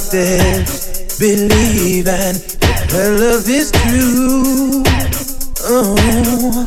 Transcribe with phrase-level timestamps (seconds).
[0.00, 1.18] like this.
[1.18, 2.36] Believe and
[2.92, 4.82] her love is true.
[5.62, 6.64] Oh,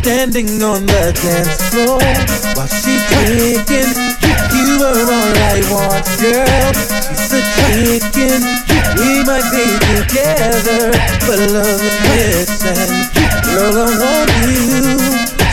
[0.00, 2.00] standing on the dance floor
[2.54, 3.92] while she's kicking.
[4.52, 6.72] You are all I want, girl.
[7.16, 8.40] She's a chicken.
[8.98, 10.92] We might be together,
[11.24, 12.92] but love is missing.
[13.48, 14.98] Girl, I want you.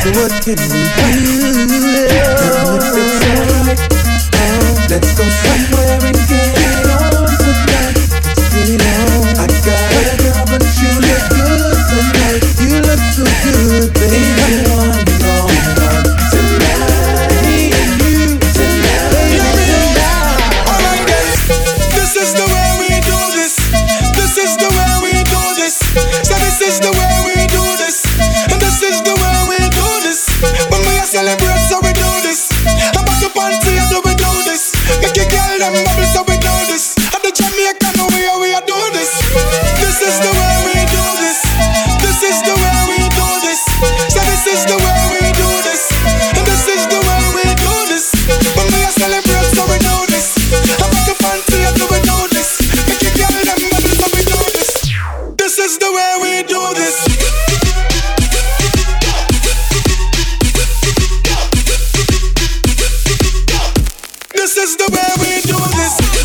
[0.03, 1.35] So what can we do?
[4.87, 6.14] Let's go somewhere
[13.51, 14.04] good.
[64.73, 66.24] the way we do this.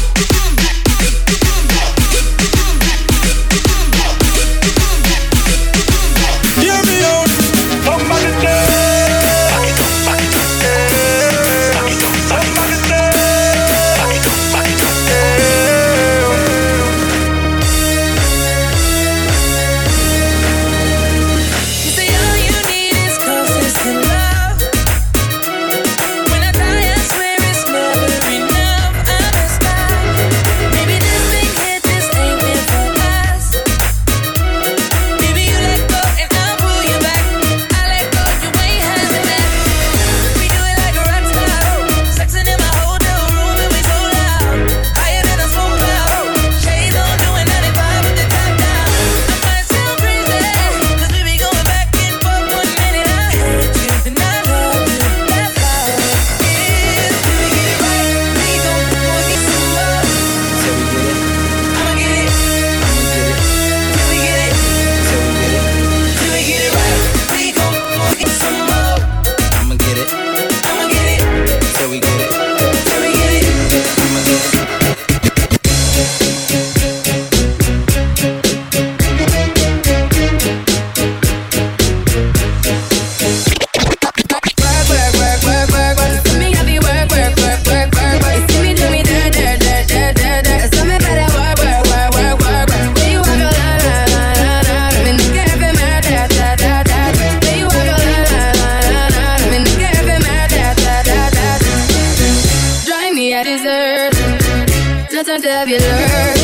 [105.24, 106.40] the time to have you learned?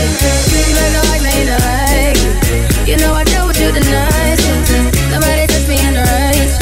[0.52, 2.88] You know I may not like.
[2.88, 4.36] You know I know what you deny.
[5.08, 6.52] Nobody touched me in the right.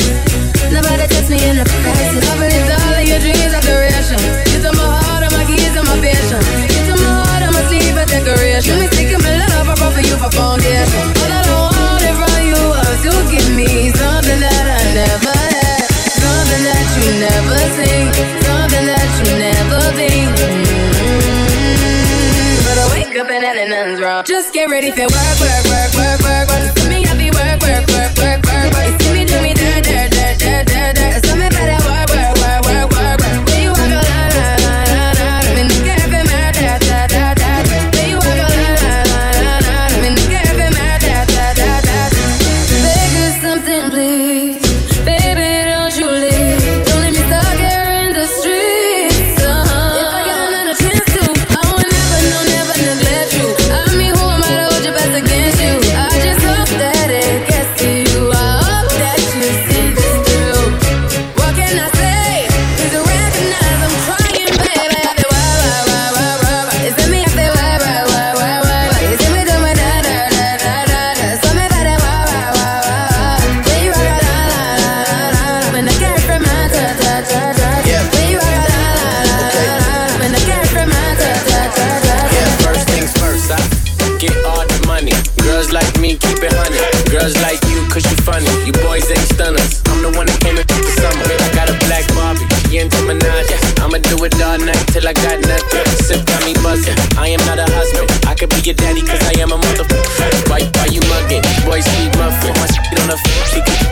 [0.70, 2.14] Nobody touched me in the past.
[2.30, 3.93] I believe all of your dreams are the real.
[23.54, 24.24] telling nothing's wrong.
[24.24, 26.83] Just get ready for work, work, work, work, work, work.
[97.56, 98.10] Not a husband.
[98.26, 100.50] I could be your daddy, cause I am a motherfucker.
[100.50, 101.42] Why, why you mugging?
[101.64, 102.54] Boys need muffin.
[102.58, 103.83] My shit on the f,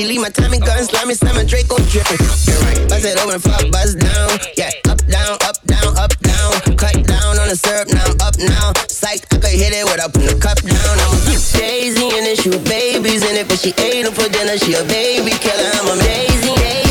[0.00, 2.16] She leave my and gun, slimy, slammer, Draco dripping.
[2.88, 4.30] Bust it and fuck, buzz down.
[4.56, 6.52] Yeah, up, down, up, down, up, down.
[6.80, 8.72] Cut down on the syrup, now I'm up now.
[8.88, 10.96] Psych, I could hit it without putting the cup down.
[11.04, 14.56] I'm a Daisy and then shoot babies in it, but she ate them for dinner.
[14.56, 15.68] She a baby killer.
[15.68, 16.89] I'm a Daisy,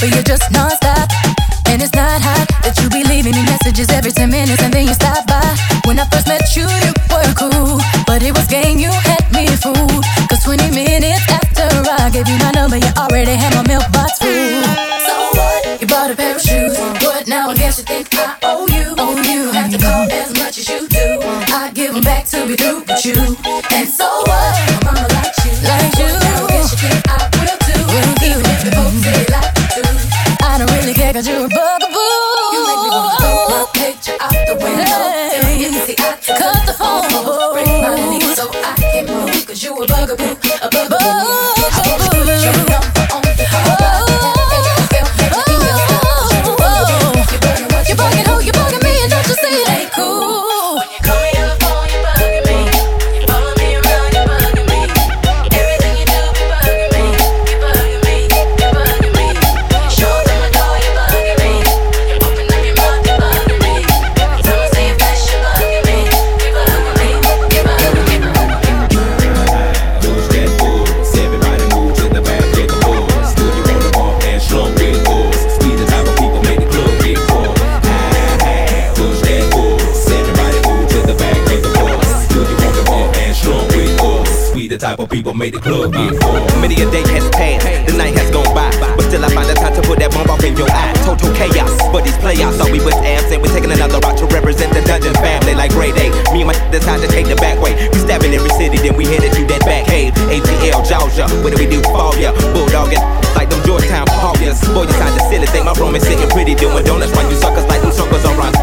[0.00, 1.10] but you're just non-stop.
[1.66, 4.86] And it's not hot that you be leaving me messages every 10 minutes and then
[4.86, 5.44] you stop by.
[5.84, 9.46] When I first met you, you were cool, but it was game, you had me
[9.58, 10.04] fooled.
[10.30, 14.64] Cause 20 minutes after I gave you my number, you already had my mailbox full.
[15.04, 15.80] So what?
[15.82, 16.78] You bought a pair of shoes.
[17.04, 17.50] What now?
[17.50, 18.94] I guess you think I owe you.
[18.96, 19.52] Owe you.
[19.52, 21.20] Have to call as much as you do.
[21.52, 23.36] I give them back to be through with you.
[23.76, 24.17] And so
[84.78, 86.38] the type of people make the club get full.
[86.62, 89.58] Many a day has passed, the night has gone by, but still I find the
[89.58, 90.94] time to put that bomb off in your eye.
[91.02, 93.42] Total chaos, but these playoffs thought we was absent.
[93.42, 96.14] We're taking another route to represent the dungeon family like grade A.
[96.30, 97.74] Me and my decide to take the back way.
[97.90, 100.14] We stabbing every city, then we headed to that back cave.
[100.30, 102.30] ATL, Georgia, what do we do for ya?
[102.54, 103.02] Bulldogging
[103.34, 104.62] like them Georgetown Hawkers.
[104.70, 107.34] Boy, you sound the silly, think my room is sitting pretty, doing donuts while you
[107.34, 108.54] suckers like them suckers around.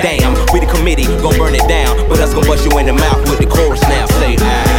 [0.00, 2.96] Damn, we the committee, gon' burn it down, but us gon' bust you in the
[2.96, 4.08] mouth with the chorus now.
[4.24, 4.69] Say, ah.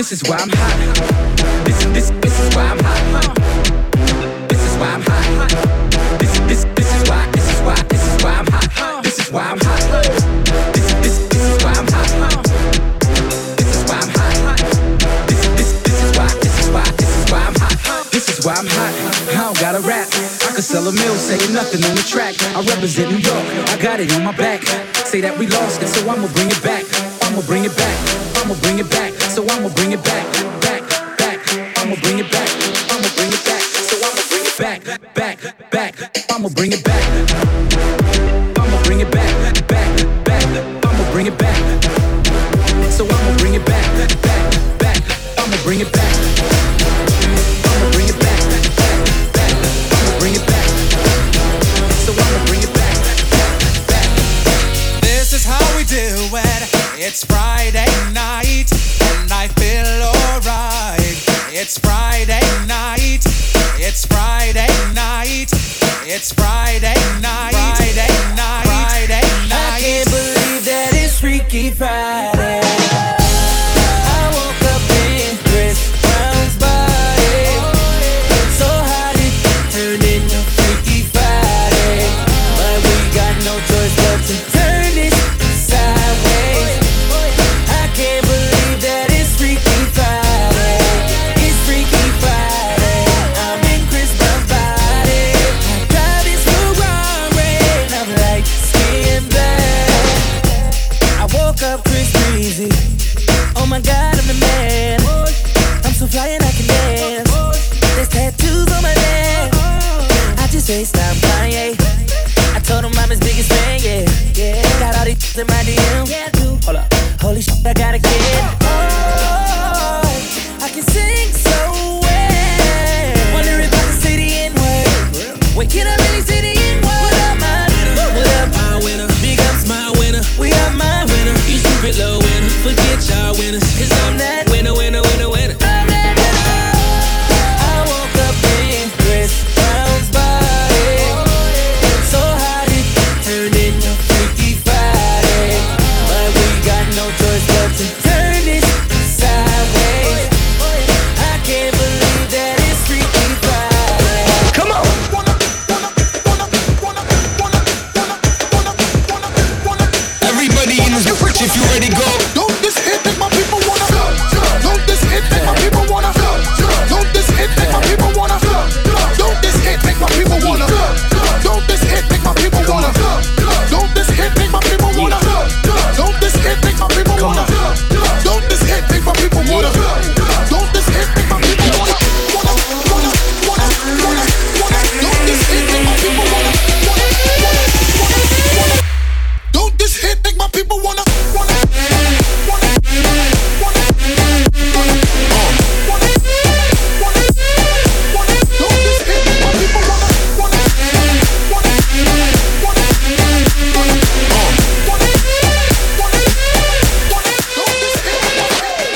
[0.00, 1.66] This is why I'm hot.
[1.66, 3.36] This, is this, this is why I'm hot.
[4.48, 6.16] This is why I'm hot.
[6.16, 9.04] This, this, this is why, this is why, this is why I'm hot.
[9.04, 9.76] This is why I'm hot.
[10.72, 12.08] This, this, this is why I'm hot.
[13.60, 14.56] This is why I'm hot.
[15.28, 18.08] This, this, this is why, this is why, this is why I'm hot.
[18.08, 18.94] This is why I'm hot.
[19.36, 20.08] I don't gotta rap.
[20.48, 22.40] I could sell a mill, saying nothing on the track.
[22.56, 23.44] I represent New York.
[23.68, 24.64] I got it on my back.
[25.04, 26.88] Say that we lost it, so I'ma bring it back.
[27.20, 27.96] I'ma bring it back.
[28.40, 29.19] I'ma bring it back.
[29.40, 30.26] So I'ma bring it back.
[30.60, 30.82] Back,
[31.16, 31.78] back.
[31.78, 32.50] I'ma bring it back.
[32.90, 33.62] I'ma bring it back.
[33.88, 35.14] So I'ma bring it back.
[35.14, 36.30] Back, back.
[36.30, 37.99] I'ma bring it back.